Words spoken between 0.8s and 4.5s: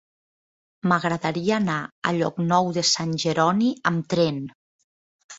M'agradaria anar a Llocnou de Sant Jeroni amb tren.